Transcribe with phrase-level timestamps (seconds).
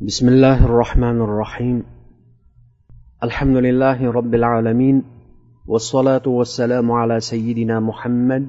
[0.00, 1.82] بسم الله الرحمن الرحيم
[3.22, 5.02] الحمد لله رب العالمين
[5.66, 8.48] والصلاة والسلام على سيدنا محمد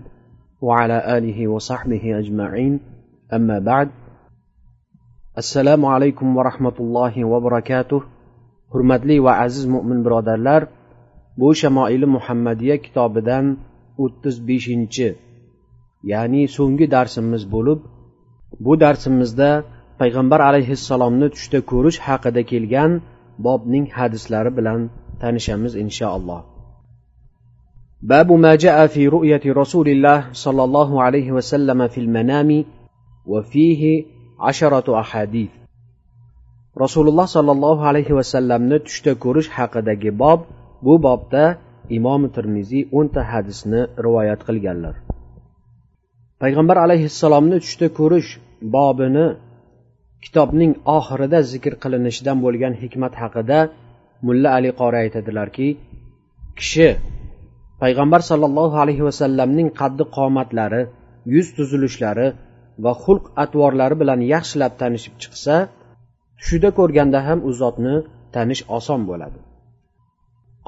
[0.61, 2.79] وعلى آله وصحبه أجمعين
[3.33, 3.89] أما بعد
[5.37, 8.01] السلام عليكم ورحمة الله وبركاته
[8.73, 10.61] hurmatli va aziz mo'min birodarlar
[11.39, 13.45] bu shamoili muhammadiya kitobidan
[14.03, 15.07] o'ttiz beshinchi
[16.11, 17.79] ya'ni so'nggi darsimiz bo'lib
[18.65, 19.49] bu darsimizda
[20.01, 22.91] payg'ambar alayhissalomni tushda ko'rish haqida kelgan
[23.45, 24.79] bobning hadislari bilan
[25.21, 26.41] tanishamiz inshaalloh
[28.11, 32.49] باب ما جاء في رؤية رسول الله صلى الله عليه وسلم في المنام
[33.25, 34.05] وفيه
[34.39, 35.51] عشرة أحاديث
[36.83, 40.39] rasululloh sollallohu alayhi vasallamni tushda ko'rish haqidagi bob
[40.85, 41.43] bu bobda
[41.97, 44.95] imom termiziy o'nta hadisni rivoyat qilganlar
[46.41, 48.29] payg'ambar alayhissalomni tushda ko'rish
[48.75, 49.25] bobini
[50.23, 53.59] kitobning oxirida zikr qilinishidan bo'lgan hikmat haqida
[54.25, 55.67] mulla ali qori aytadilarki
[56.59, 56.89] kishi
[57.81, 60.81] payg'ambar sollallohu alayhi vasallamning qaddi qomatlari
[61.33, 62.27] yuz tuzilishlari
[62.83, 65.55] va xulq atvorlari bilan yaxshilab tanishib chiqsa
[66.39, 67.95] tushida ko'rganda ham u zotni
[68.35, 69.39] tanish oson bo'ladi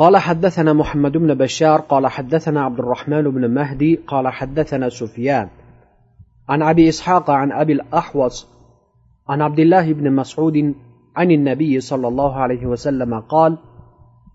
[0.02, 5.48] قال حدثنا محمد بن بشار قال حدثنا عبد الرحمن بن مهدي قال حدثنا سفيان
[6.50, 8.36] عن ابي اسحاق عن ابي الاحوص
[9.30, 10.58] عن عبد الله بن مسعود
[11.16, 13.58] عن النبي صلى الله عليه وسلم قال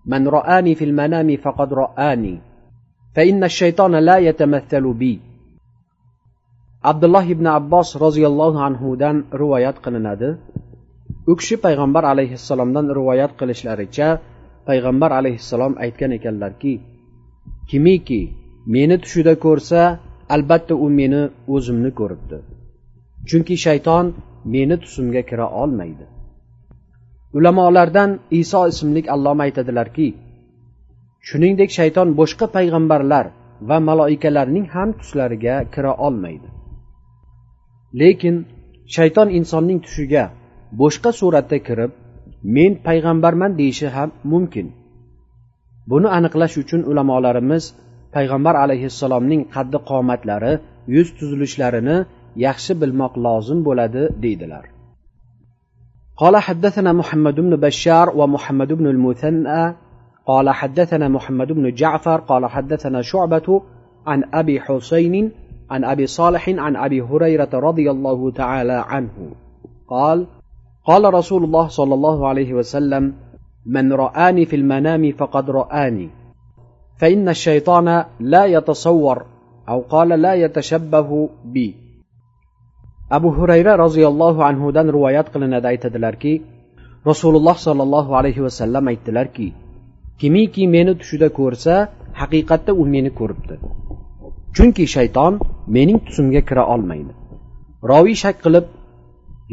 [0.05, 2.41] من رآني في المنام فقد رآني
[3.15, 5.19] فإن الشيطان لا يتمثل بي
[6.83, 10.29] عبد الله بن عباس رضي الله عنه دان روايات qilinadi
[11.27, 14.07] u kishi payg'ambar alayhissalomdan rivoyat qilishlaricha
[14.67, 16.73] payg'ambar alayhissalom aytgan ekanlarki
[17.69, 18.21] kimiki
[18.73, 19.81] meni tushida ko'rsa
[20.35, 21.21] albatta u meni
[21.55, 22.37] o'zimni ko'ribdi
[23.29, 24.05] chunki shayton
[24.44, 26.04] meni tusimga kira olmaydi.
[27.36, 30.08] Ulamolardan iso ismli alloma aytadilarki
[31.28, 33.26] shuningdek shayton boshqa payg'ambarlar
[33.68, 36.48] va maloikalarning ham tuslariga kira olmaydi.
[38.00, 38.36] Lekin
[38.96, 40.24] shayton insonning tushiga
[40.80, 41.92] boshqa suratda kirib
[42.56, 44.66] men payg'ambarman deyishi ham mumkin.
[45.90, 47.64] Buni aniqlash uchun ulamolarimiz
[48.14, 50.52] payg'ambar alayhissalomning qaddi qomatlari
[50.94, 51.96] yuz tuzilishlarini
[52.36, 54.64] yaxshi bilmoq lozim bo'ladi deydilar.
[56.18, 59.74] قال حدثنا محمد بن بشار ومحمد بن المثنى
[60.26, 63.62] قال حدثنا محمد بن جعفر قال حدثنا شعبة
[64.06, 65.30] عن أبي حسين
[65.70, 69.30] عن أبي صالح عن أبي هريرة رضي الله تعالى عنه
[69.88, 70.26] قال
[70.84, 73.14] قال رسول الله صلى الله عليه وسلم
[73.66, 76.10] من رآني في المنام فقد رآني
[76.96, 79.26] فإن الشيطان لا يتصور
[79.68, 81.87] أو قال لا يتشبه بي
[83.17, 86.33] abu hurayra roziyallohu anhudan rivoyat qilinadi aytadilarki
[87.09, 89.47] rasululloh sollallohu alayhi vasallam aytdilarki
[90.19, 91.73] kimiki meni tushida ko'rsa
[92.21, 93.55] haqiqatda u meni ko'ribdi
[94.55, 95.33] chunki shayton
[95.75, 97.13] mening tusimga kira olmaydi
[97.91, 98.65] roviy shak qilib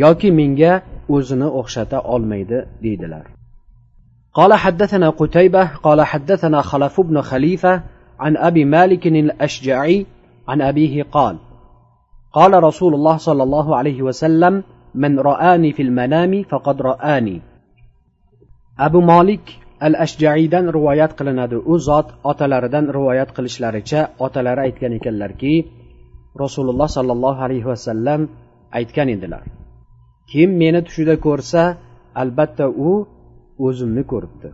[0.04, 0.72] yoki menga
[1.14, 3.26] o'zini o'xshata olmaydi deydilar
[4.38, 7.82] قال حدثنا قتيبة قال حدثنا خلف بن خليفة
[8.18, 10.06] عن أبي مالك الأشجعي
[10.48, 11.36] عن أبيه قال
[12.34, 14.62] قال رسول الله صلى الله عليه وسلم
[14.94, 17.41] من رآني في المنام فقد رآني
[18.78, 19.44] أبو مالك
[19.88, 25.54] الأشجعيdan rivoyat qilinadi u zot otalaridan rivoyat qilishlaricha otalari aytgan ekanlarki
[26.42, 28.20] rasululloh sollallohu alayhi vasallam
[28.78, 29.44] aytgan edilar
[30.30, 31.62] kim meni tushida ko'rsa
[32.22, 32.91] albatta u
[33.66, 34.48] o'zimni ko'ribdi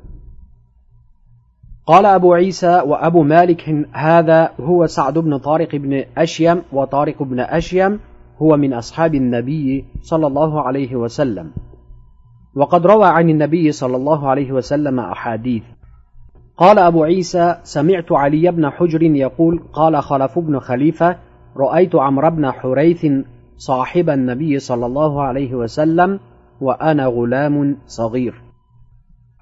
[1.92, 8.00] قال أبو عيسى وأبو مالك هذا هو سعد بن طارق بن أشيم وطارق بن أشيم
[8.42, 11.52] هو من أصحاب النبي صلى الله عليه وسلم.
[12.56, 15.64] وقد روى عن النبي صلى الله عليه وسلم أحاديث.
[16.58, 21.16] قال أبو عيسى سمعت علي بن حجر يقول قال خلف بن خليفة
[21.58, 23.06] رأيت عمرو بن حريث
[23.58, 26.20] صاحب النبي صلى الله عليه وسلم
[26.62, 28.51] وأنا غلام صغير.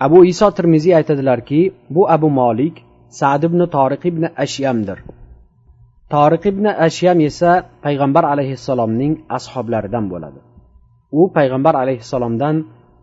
[0.05, 1.61] Abu iso termiziy aytadilarki
[1.95, 2.75] bu abu molik
[3.19, 4.99] sad ibn toriq ibn ashyamdir.
[6.13, 7.51] Toriq ibn ashyam esa
[7.85, 10.39] payg'ambar alayhissalomning ashoblaridan bo'ladi.
[11.19, 12.55] U payg'ambar alayhissalomdan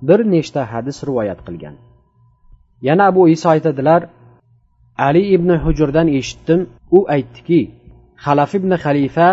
[0.09, 1.75] bir nechta hadis rivoyat qilgan.
[2.89, 4.01] Yana abu iso aytadilar
[5.09, 6.61] ali ibn hujurdan eshitdim.
[6.97, 7.61] U aytdiki
[8.25, 9.29] xalaf ibn xalifa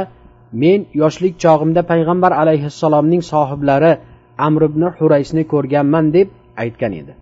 [0.62, 3.92] men yoshlik chog'imda payg'ambar alayhissalomning sohiblari
[4.48, 6.27] amr ibn huraysni ko'rganman deb
[6.63, 7.13] aytgan edi.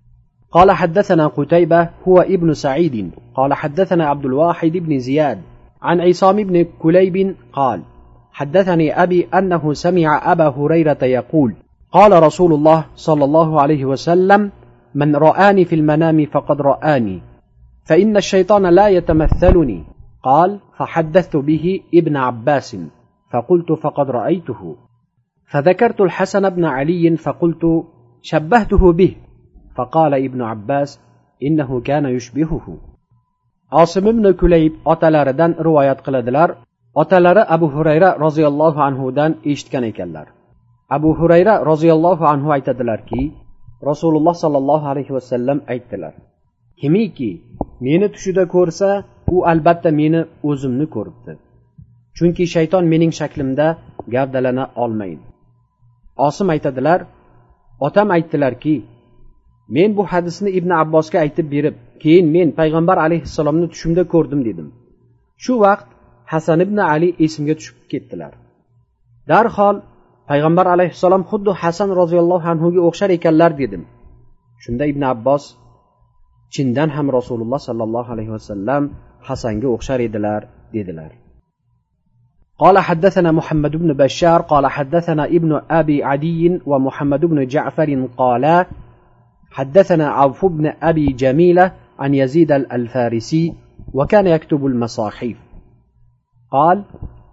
[0.52, 3.10] قال حدثنا قتيبة هو ابن سعيد.
[3.34, 5.42] قال حدثنا عبد الواحد بن زياد
[5.82, 7.82] عن عصام بن كليب قال
[8.32, 11.54] حدثني أبي أنه سمع أبا هريرة يقول
[11.92, 14.50] قال رسول الله صلى الله عليه وسلم
[14.94, 17.22] من رآني في المنام فقد رآني
[17.84, 19.84] فإن الشيطان لا يتمثلني.
[20.22, 22.76] قال فحدثت به ابن عباس
[23.32, 24.76] فقلت فقد رأيته.
[25.46, 27.84] فذكرت الحسن بن علي فقلت
[28.22, 29.16] شبهته به.
[29.75, 30.99] فقال ابن عباس
[31.43, 32.77] إنه كان يشبهه
[33.71, 36.49] osim ibn kulayb otalaridan rivoyat qiladilar
[37.01, 40.27] otalari abu hurayra roziyallohu anhudan eshitgan ekanlar
[40.97, 43.21] abu hurayra roziyallohu anhu aytadilarki
[43.89, 46.13] rasululloh sollallohu alayhi vasallam aytdilar
[46.79, 47.31] kimiki
[47.85, 48.89] meni tushida ko'rsa
[49.35, 51.33] u albatta meni o'zimni ko'ribdi
[52.17, 53.67] chunki shayton mening shaklimda
[54.13, 55.25] gavdalana olmaydi
[56.27, 56.99] osim aytadilar
[57.87, 58.75] otam aytdilarki
[59.75, 64.67] men bu hadisni ibn abbosga aytib berib keyin men payg'ambar alayhissalomni tushimda ko'rdim dedim
[65.43, 65.87] shu vaqt
[66.31, 68.33] hasan ibn ali esimga tushib ketdilar
[69.31, 69.75] darhol
[70.29, 73.83] payg'ambar alayhissalom xuddi hasan roziyallohu anhuga o'xshar ekanlar dedim
[74.63, 75.43] shunda ibn abbos
[76.53, 78.83] chindan ham rasululloh sollallohu alayhi vasallam
[79.27, 80.41] hasanga o'xshar edilar
[80.75, 81.11] dedilar
[82.63, 88.65] قال حدثنا محمد بن بشار قال حدثنا ابن ابي عدي ومحمد بن جعفر قالا
[89.52, 93.54] حدثنا عوف بن أبي جميلة عن يزيد الفارسي
[93.94, 95.36] وكان يكتب المصاحف
[96.50, 96.84] قال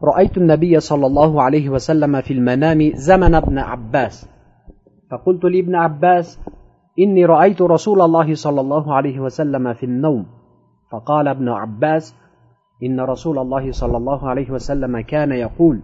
[0.04, 4.30] رأيت النبي صلى الله عليه وسلم في المنام زمن ابن عباس.
[5.12, 6.39] فقلت لابن عباس
[7.00, 10.25] إني رأيت رسول الله صلى الله عليه وسلم في النوم
[10.92, 12.16] فقال ابن عباس
[12.83, 15.80] إن رسول الله صلى الله عليه وسلم كان يقول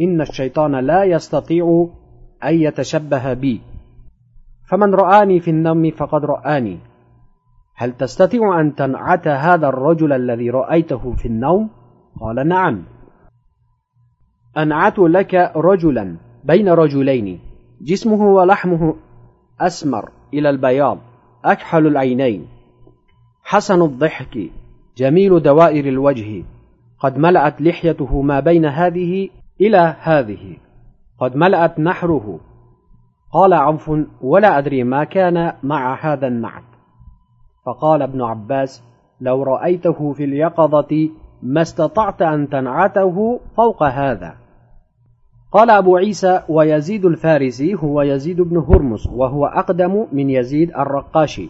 [0.00, 1.88] إن الشيطان لا يستطيع
[2.44, 3.60] أن يتشبه بي
[4.70, 6.78] فمن رآني في النوم فقد رآني.
[7.74, 11.70] هل تستطيع أن تنعت هذا الرجل الذي رأيته في النوم؟
[12.20, 12.82] قال نعم.
[14.58, 17.40] أنعت لك رجلا بين رجلين
[17.80, 18.96] جسمه ولحمه
[19.60, 20.98] أسمر إلى البياض
[21.44, 22.46] أكحل العينين.
[23.42, 24.38] حسن الضحك
[24.96, 26.44] جميل دوائر الوجه
[26.98, 29.28] قد ملأت لحيته ما بين هذه
[29.60, 30.56] إلى هذه
[31.18, 32.40] قد ملأت نحره.
[33.32, 33.90] قال عوف
[34.22, 36.62] ولا أدري ما كان مع هذا النعت.
[37.66, 38.82] فقال ابن عباس
[39.20, 41.10] لو رأيته في اليقظة
[41.42, 44.34] ما استطعت أن تنعته فوق هذا.
[45.52, 51.48] قال أبو عيسى ويزيد الفارسي هو يزيد بن هرمز وهو أقدم من يزيد الرقاشي.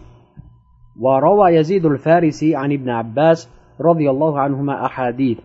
[0.99, 3.49] وروى يزيد الفارسي عن ابن عباس
[3.81, 5.39] رضي الله عنهما أحاديث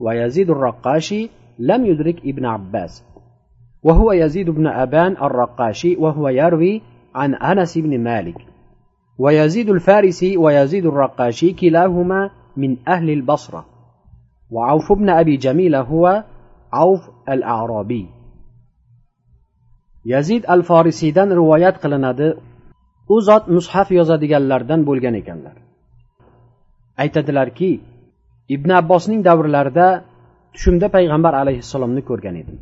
[0.00, 3.04] ويزيد الرقاشي لم يدرك ابن عباس.
[3.83, 6.81] وهو يزيد بن أبان الرقاشي وهو يروي
[7.15, 8.37] عن أنس بن مالك
[9.19, 13.65] ويزيد الفارسي ويزيد الرقاشي كلاهما من أهل البصرة
[14.51, 16.23] وعوف بن أبي جميلة هو
[16.73, 18.07] عوف الأعرابي
[20.05, 22.27] yazid al forsiydan rivoyat qilinadi
[23.13, 25.55] u zot mushaf yozadiganlardan bo'lgan ekanlar
[27.03, 27.71] aytadilarki
[28.55, 29.87] ibn abbosning davrlarida
[30.53, 32.57] tushimda payg'ambar alayhissalomni ko'rgan edim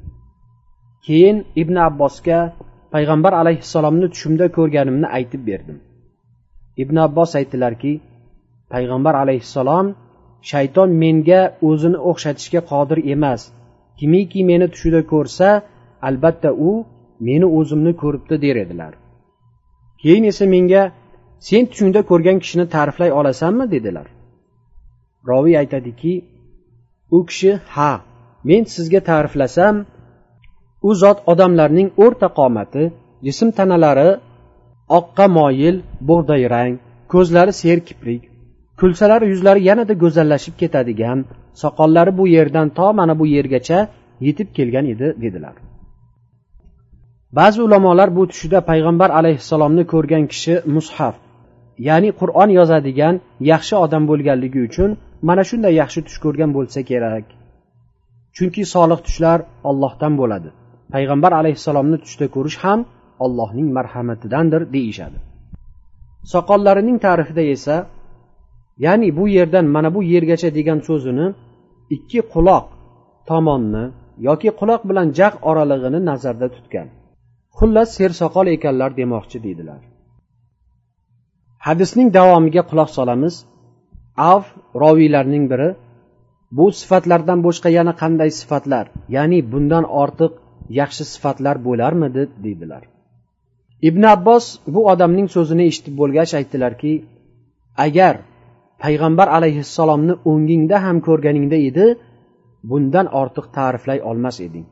[1.07, 2.39] Keyin ibn abbosga
[2.95, 5.79] payg'ambar alayhissalomni tushimda ko'rganimni aytib berdim.
[6.83, 7.93] Ibn abbos aytdilarki
[8.73, 9.87] payg'ambar alayhissalom
[10.51, 13.41] shayton menga o'zini o'xshatishga qodir emas.
[13.99, 15.49] Kimiki meni tushida ko'rsa
[16.09, 16.71] albatta u
[17.29, 18.93] meni o'zimni ko'ribdi der edilar.
[20.03, 20.83] Keyin esa menga
[21.49, 23.65] sen tushingda ko'rgan kishini ta'riflay olasanmi?
[23.75, 24.07] dedilar.
[25.29, 26.15] Roviy aytadiki
[27.17, 27.93] u kishi ha
[28.49, 29.77] men sizga ta'riflasam
[30.89, 32.83] u zot odamlarning o'rta qomati
[33.27, 34.11] jism tanalari
[34.99, 35.77] oqqa moyil
[36.09, 36.73] bug'doy rang
[37.13, 38.23] ko'zlari serkiprik
[38.81, 41.19] kulsalar yuzlari yanada go'zallashib ketadigan
[41.63, 43.79] soqollari bu yerdan to mana bu yergacha
[44.27, 45.57] yetib kelgan edi dedilar.
[47.39, 51.15] Ba'zi ulamolar bu tushida payg'ambar alayhissalomni ko'rgan kishi mushaf
[51.89, 53.15] ya'ni qur'on yozadigan
[53.53, 54.91] yaxshi odam bo'lganligi uchun
[55.29, 57.25] mana shunday yaxshi tush ko'rgan bo'lsa kerak.
[58.37, 59.39] Chunki solih tushlar
[59.71, 60.51] ollohdan bo'ladi.
[60.93, 62.81] Payg'ambar alayhissalomni tushda ko'rish ham
[63.25, 65.19] allohning marhamatidandir deyishadi.
[66.33, 67.77] Soqollarining ta'rifida esa
[68.85, 71.27] ya'ni bu yerdan mana bu yergacha degan so'zini
[71.97, 72.67] ikki quloq
[73.31, 73.85] tomonni
[74.29, 76.89] yoki quloq bilan jag' oralig'ini nazarda tutgan.
[77.59, 79.81] Xullas sersoqol ekanlar demoqchi deydilar.
[81.67, 83.35] Hadisning davomiga quloq solamiz.
[84.33, 84.43] Av
[84.83, 85.71] roviylarning biri.
[86.57, 88.85] Bu sifatlardan boshqa yana qanday sifatlar?
[89.17, 90.33] Ya'ni bundan ortiq
[90.81, 92.83] yaxshi sifatlar bo'larmidi deydilar.
[93.89, 94.45] Ibn abbos
[94.75, 96.93] bu odamning so'zini eshitib bo'lgach aytdilarki
[97.87, 98.15] agar
[98.85, 101.87] payg'ambar alayhissalomni o'ngingda ham ko'rganingda edi
[102.71, 104.67] bundan ortiq ta'riflay olmas eding.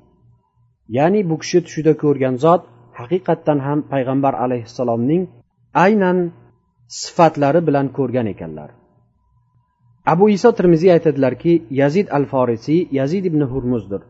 [0.96, 2.62] Ya'ni bu kishi tushida ko'rgan zot
[3.00, 5.22] haqiqatdan ham payg'ambar alayhissalomning
[5.84, 6.18] aynan
[7.02, 8.70] sifatlari bilan ko'rgan ekanlar.
[10.12, 14.02] Abu iso termiziy aytadilarki yazid al forisiy yazid ibn hurmuzdir.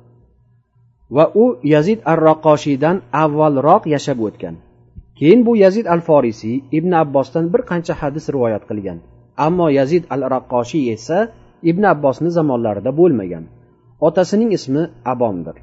[1.11, 4.57] Va u yazid ar raqoshiydan avvalroq yashab o'tgan.
[5.19, 8.99] Keyin bu yazid al forisiy ibn abbosdan bir qancha hadis rivoyat qilgan.
[9.47, 11.19] Ammo yazid al raqqoshiy esa
[11.71, 13.45] ibn abbosni zamonlarida bo'lmagan.
[14.01, 14.83] Otasining ismi
[15.13, 15.57] abomdir.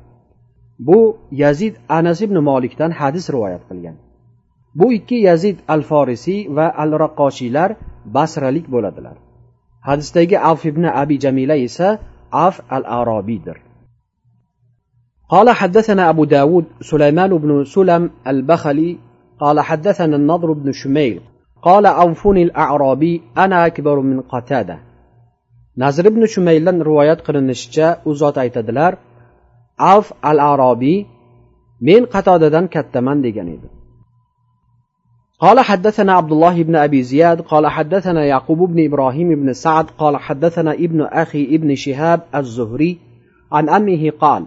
[0.88, 1.00] Bu
[1.32, 3.96] yazid anas ibn molikdan hadis rivoyat qilgan.
[4.80, 7.70] Bu ikki yazid al forisiy va al raqqoshiylar
[8.16, 9.18] basralik bo'ladilar.
[9.88, 12.00] Hadisdagi avf ibn abi jamila esa
[12.32, 13.58] af al arobiydir
[15.31, 18.99] قال حدثنا أبو داود سليمان بن سلم البخلي
[19.41, 21.21] قال حدثنا النضر بن شميل
[21.63, 24.79] قال أوفوني الأعرابي أنا أكبر من قتادة
[25.83, 28.93] nazr ibn shumayldan rivoyat qilinishicha u zot aytadilar
[29.95, 30.99] avf al arobiy
[31.89, 33.69] men qatodadan kattaman degan edi
[35.41, 40.17] قال حدثنا عبد الله بن أبي زياد قال حدثنا يعقوب بن إبراهيم بن سعد قال
[40.17, 42.99] حدثنا ابن أخي ابن شهاب الزهري
[43.53, 44.43] عن أمه قال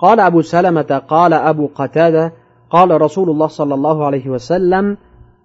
[0.00, 2.32] قال أبو سلمة قال أبو قتادة
[2.70, 4.96] قال رسول الله صلى الله عليه وسلم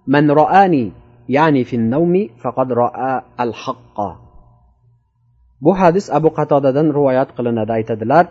[0.06, 0.92] من رآني
[1.28, 3.98] يعني في النوم فقد رأى الحق
[5.62, 8.24] bu hadis abu qatodadan rivoyat qilinadi aytadilar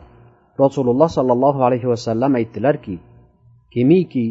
[0.64, 2.96] rasululloh sollallohu alayhi vasallam aytdilarki
[3.74, 4.26] kimiki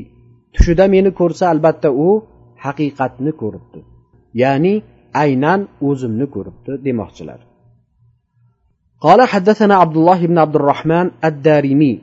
[0.54, 2.08] tushida meni ko'rsa albatta u
[2.64, 3.80] haqiqatni ko'ribdi
[4.42, 4.74] ya'ni
[5.22, 7.40] aynan o'zimni ko'ribdi demoqchilar
[9.05, 11.99] قال حدثنا عبد الله بن عبد الرحمن الدارمي.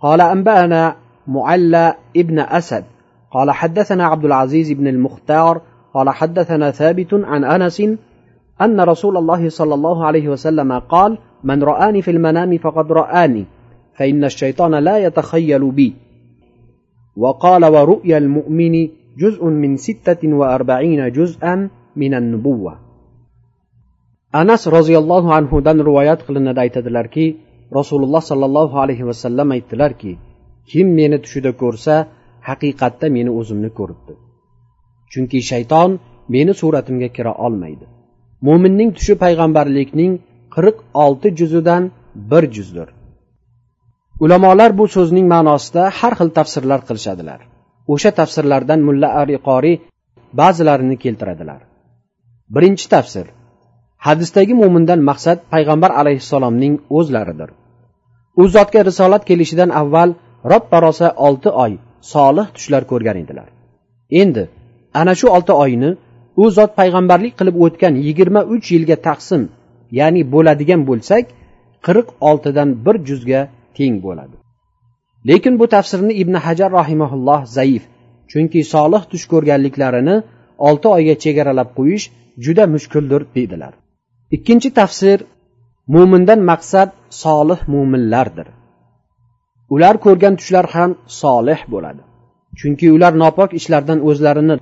[0.00, 2.84] قال أنبأنا معلى ابن أسد.
[3.32, 5.60] قال حدثنا عبد العزيز بن المختار.
[5.94, 7.80] قال حدثنا ثابت عن أنس
[8.60, 13.44] أن رسول الله صلى الله عليه وسلم قال من رآني في المنام فقد رآني
[13.96, 15.94] فإن الشيطان لا يتخيل بي.
[17.16, 22.89] وقال ورؤيا المؤمن جزء من ستة وأربعين جزءا من النبوة.
[24.32, 27.26] Anas roziyallohu anhudan rivoyat qilinadi aytadilarki
[27.78, 30.12] rasululloh sollallohu alayhi vasallam aytdilarki
[30.70, 31.94] kim meni tushida ko'rsa
[32.48, 34.14] haqiqatda meni o'zimni ko'ribdi.
[35.12, 35.90] Chunki shayton
[36.34, 37.86] meni suratimga kira olmaydi.
[38.46, 40.12] Mo'minning tushi payg'ambarlikning
[40.54, 41.82] qirq olti juzidan
[42.30, 42.88] bir juzdir.
[44.24, 47.40] Ulamolar bu so'zning ma'nosida har xil tafsirlar qilishadilar.
[47.92, 49.76] O'sha tafsirlardan mulla ariqoriy
[50.40, 51.60] ba'zilarini keltiradilar.
[52.54, 53.26] Birinchi tafsir
[54.06, 57.50] hadisdagi mo'mindan maqsad payg'ambar alayhissalomning o'zlaridir.
[58.42, 60.10] U zotga risolat kelishidan avval
[60.52, 61.72] robba rosa olti oy
[62.12, 63.48] solih tushlar ko'rgan edilar.
[64.22, 64.44] Endi
[65.00, 65.90] ana shu olti oyni
[66.42, 69.42] u zot payg'ambarlik qilib o'tgan yigirma uch yilga taqsim
[69.98, 71.24] ya'ni bo'ladigan bo'lsak
[71.86, 73.40] qirq oltidan bir juzga
[73.76, 74.36] teng bo'ladi.
[75.28, 77.82] Lekin bu tafsirni ibn hajar rahimaulloh zaif
[78.30, 80.16] chunki solih tush ko'rganliklarini
[80.68, 82.04] olti oyga chegaralab qo'yish
[82.44, 83.74] juda mushkuldir dedilar
[84.36, 85.18] ikkinchi tafsir
[85.94, 86.88] mo'mindan maqsad
[87.22, 88.48] solih mo'minlardir
[89.74, 92.02] ular ko'rgan tushlar ham solih bo'ladi.
[92.58, 94.56] Chunki ular nopok ishlardan o'zlarini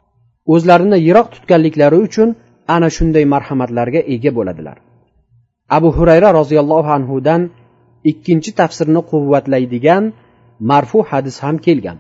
[0.55, 2.29] o'zlarini yiroq tutganliklari uchun
[2.75, 4.77] ana shunday marhamatlarga ega bo'ladilar.
[5.77, 7.43] Abu hurayra roziyallohu anhudan
[8.11, 10.05] ikkinchi tafsirni quvvatlaydigan
[10.71, 11.99] marfu hadis ham kelgan.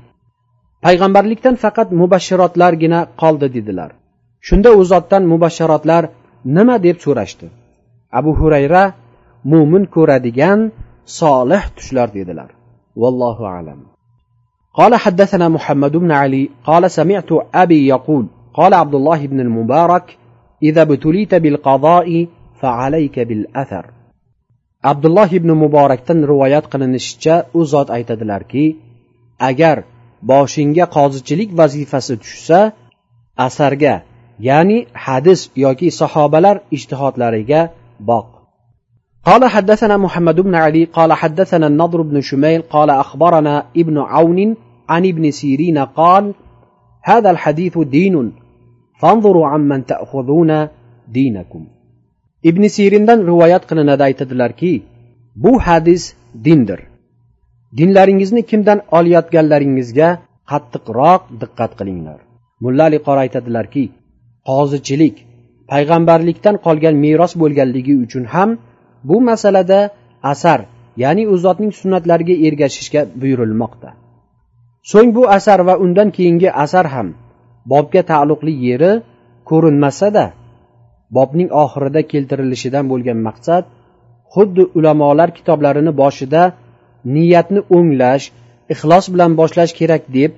[0.84, 3.90] Payg'ambarlikdan faqat mubashshirotlargina qoldi dedilar.
[4.46, 6.02] Shunda u zotdan mubashshirotlar
[6.56, 7.46] nima deb so'rashdi?
[8.19, 8.83] abu hurayra
[9.51, 10.59] mo'min ko'radigan
[11.19, 12.49] solih tushlar dedilar
[13.01, 13.79] vallohu alam
[14.79, 20.17] قال حدثنا محمد بن علي قال سمعت أبي يقول قال عبد الله بن المبارك
[20.63, 22.27] إذا ابتليت بالقضاء
[22.61, 23.85] فعليك بالأثر
[24.83, 28.65] عبد الله بن muborakdan rivoyat qilinishicha u zot aytadilarki
[29.49, 29.77] agar
[30.31, 32.59] boshingga qozichilik vazifasi tushsa
[33.47, 33.95] asarga
[34.49, 37.61] ya'ni hadis yoki sahobalar ijtihodlariga
[37.99, 38.29] boq
[39.25, 44.55] قال حدثنا محمد بن علي قال حدثنا النضر بن شميل قال أخبرنا ابن عون
[44.89, 46.33] عن ابن سيرين قال
[47.03, 48.33] هذا الحديث دين
[48.99, 50.67] فانظروا عمن تأخذون
[51.07, 51.63] دينكم
[52.49, 54.73] ibn sirindan rivoyat qilinadi aytadilarki
[55.43, 56.03] bu hadis
[56.45, 56.79] dindir
[57.77, 60.09] dinlaringizni kimdan olayotganlaringizga
[60.51, 62.19] qattiqroq diqqat qilinglar
[62.63, 63.83] mulla ali qori aytadilarki
[64.49, 65.15] qozichilik
[65.70, 68.50] payg'ambarlikdan qolgan meros bo'lganligi uchun ham
[69.08, 69.80] bu masalada
[70.32, 70.60] asar
[71.02, 73.90] ya'ni u zotning sunnatlariga ergashishga buyurilmoqda.
[74.90, 77.08] So'ng bu asar va undan keyingi asar ham
[77.72, 78.92] bobga taalluqli yeri
[79.50, 80.24] ko'rinmasada
[81.16, 83.64] bobning oxirida keltirilishidan bo'lgan maqsad
[84.34, 86.42] xuddi ulamolar kitoblarini boshida
[87.14, 88.24] niyatni o'nglash
[88.74, 90.30] ixlos bilan boshlash kerak deb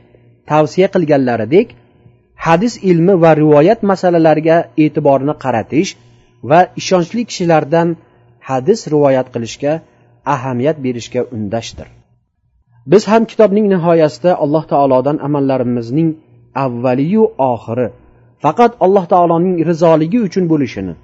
[0.50, 1.66] tavsiya qilganlaridek
[2.46, 5.90] hadis ilmi va rivoyat masalalariga e'tiborni qaratish
[6.50, 7.88] va ishonchli kishilardan
[8.48, 9.72] hadis rivoyat qilishga
[10.34, 11.88] ahamiyat berishga undashdir.
[12.90, 16.08] Biz ham kitobning nihoyasida alloh taolodan amallarimizning
[16.64, 17.88] avvaliyu oxiri
[18.44, 20.94] faqat alloh taoloning rizoligi uchun bo'lishini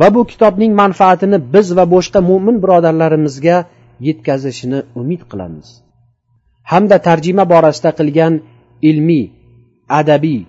[0.00, 3.56] va bu kitobning manfaatini biz va boshqa mo'min birodarlarimizga
[4.08, 5.68] yetkazishini umid qilamiz.
[6.70, 8.34] Hamda tarjima borasida qilgan
[8.90, 9.24] ilmiy
[10.00, 10.40] adabiy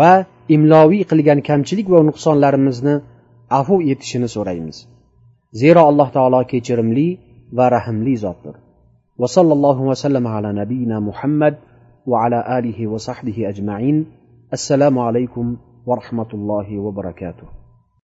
[0.00, 0.12] va
[0.56, 2.94] imloviy qilgan kamchilik va nuqsonlarimizni
[3.60, 4.76] afu etishini so'raymiz
[5.62, 7.08] zero alloh taolo kechirimli
[7.56, 8.54] va rahmli zotdir
[9.22, 11.54] وصلى الله وسلم على نبينا محمد
[12.06, 14.06] وعلى اله وصحبه اجمعين
[14.52, 15.56] السلام عليكم
[15.86, 17.55] ورحمه الله وبركاته